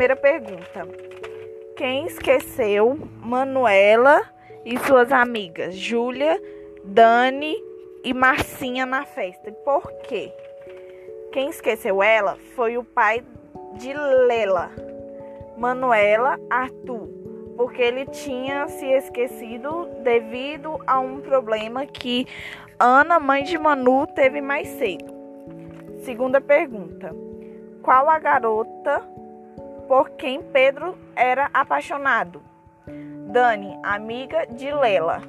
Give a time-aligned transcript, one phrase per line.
[0.00, 0.88] Primeira pergunta:
[1.76, 4.22] Quem esqueceu Manuela
[4.64, 6.40] e suas amigas Júlia,
[6.82, 7.54] Dani
[8.02, 9.52] e Marcinha na festa?
[9.52, 10.32] Por quê?
[11.32, 13.22] Quem esqueceu ela foi o pai
[13.74, 14.70] de Lela,
[15.58, 17.06] Manuela Arthur,
[17.58, 22.26] porque ele tinha se esquecido devido a um problema que
[22.78, 25.12] Ana, mãe de Manu, teve mais cedo.
[25.98, 27.14] Segunda pergunta:
[27.82, 29.19] Qual a garota
[29.90, 32.40] por quem Pedro era apaixonado?
[33.32, 35.20] Dani, amiga de Lela.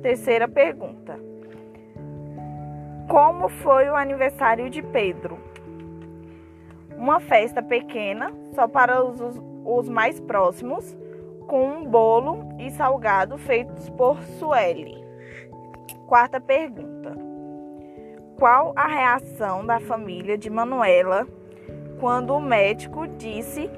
[0.00, 1.18] Terceira pergunta:
[3.08, 5.36] Como foi o aniversário de Pedro?
[6.96, 9.20] Uma festa pequena, só para os,
[9.64, 10.96] os mais próximos,
[11.48, 15.04] com um bolo e salgado feitos por Sueli.
[16.06, 17.12] Quarta pergunta:
[18.38, 21.26] Qual a reação da família de Manuela
[21.98, 23.68] quando o médico disse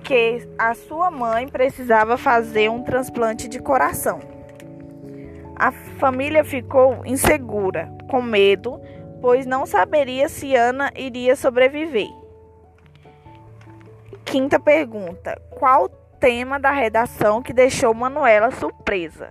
[0.00, 4.20] que a sua mãe precisava fazer um transplante de coração?
[5.54, 8.80] A família ficou insegura, com medo,
[9.20, 12.08] pois não saberia se Ana iria sobreviver.
[14.24, 19.30] Quinta pergunta: Qual o tema da redação que deixou Manuela surpresa?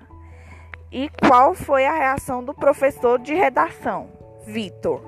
[0.92, 4.10] E qual foi a reação do professor de redação,
[4.46, 5.02] Vitor?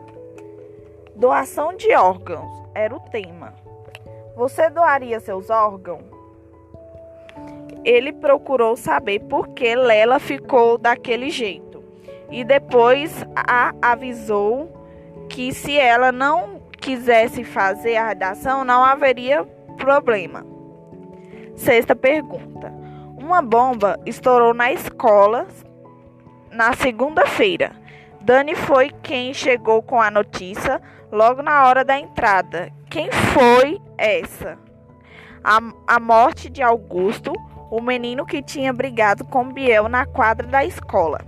[1.15, 3.53] Doação de órgãos era o tema.
[4.35, 6.03] Você doaria seus órgãos?
[7.83, 11.83] Ele procurou saber por que Lela ficou daquele jeito
[12.29, 14.71] e depois a avisou
[15.29, 19.43] que se ela não quisesse fazer a redação, não haveria
[19.77, 20.45] problema.
[21.55, 22.71] Sexta pergunta:
[23.17, 25.47] Uma bomba estourou na escola
[26.51, 27.71] na segunda-feira.
[28.21, 32.71] Dani foi quem chegou com a notícia logo na hora da entrada.
[32.89, 34.57] Quem foi essa?
[35.43, 37.33] A, a morte de Augusto,
[37.69, 41.19] o menino que tinha brigado com Biel na quadra da escola.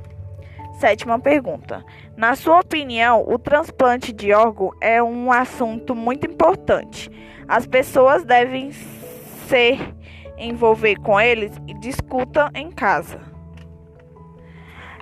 [0.80, 1.84] Sétima pergunta.
[2.18, 7.10] Na sua opinião, o transplante de órgão é um assunto muito importante.
[7.48, 9.80] As pessoas devem se
[10.38, 13.20] envolver com eles e discutam em casa.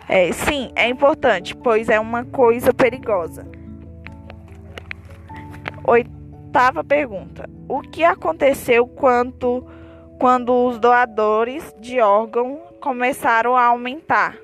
[0.08, 3.61] É, sim, é importante, pois é uma coisa perigosa.
[5.88, 9.66] Oitava pergunta: O que aconteceu quando,
[10.20, 14.38] quando os doadores de órgão começaram a aumentar?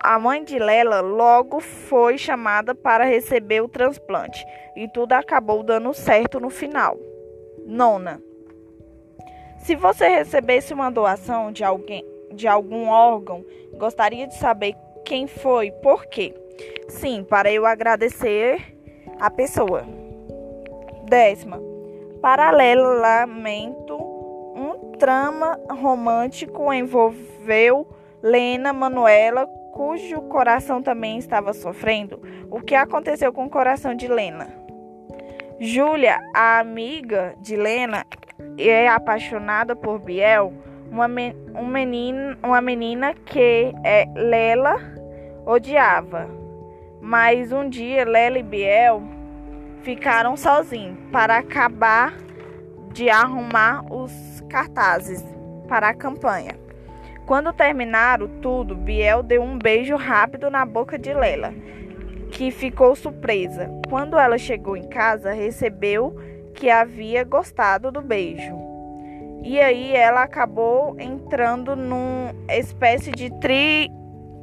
[0.00, 4.44] A mãe de Lela logo foi chamada para receber o transplante
[4.76, 6.96] e tudo acabou dando certo no final.
[7.66, 8.22] Nona.
[9.58, 13.44] Se você recebesse uma doação de alguém de algum órgão,
[13.74, 16.34] gostaria de saber quem foi, por quê?
[16.88, 18.77] Sim, para eu agradecer
[19.20, 19.84] a pessoa.
[21.04, 21.60] Décima.
[22.20, 27.86] Paralelamente, um trama romântico envolveu
[28.22, 32.20] Lena Manuela, cujo coração também estava sofrendo.
[32.50, 34.48] O que aconteceu com o coração de Lena?
[35.60, 38.04] Júlia, a amiga de Lena,
[38.56, 40.52] é apaixonada por Biel,
[40.90, 44.76] uma, men um menino, uma menina que é, Lela
[45.46, 46.37] odiava.
[47.00, 49.02] Mas um dia Lela e Biel
[49.82, 52.14] ficaram sozinhos para acabar
[52.92, 55.24] de arrumar os cartazes
[55.68, 56.54] para a campanha.
[57.26, 61.54] Quando terminaram tudo, Biel deu um beijo rápido na boca de Lela,
[62.30, 63.70] que ficou surpresa.
[63.88, 66.16] Quando ela chegou em casa, recebeu
[66.54, 68.56] que havia gostado do beijo.
[69.42, 73.90] E aí ela acabou entrando numa espécie de tri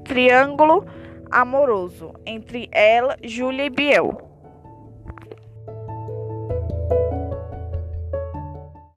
[0.03, 0.85] triângulo
[1.35, 4.34] amoroso entre ela, Júlia e Biel.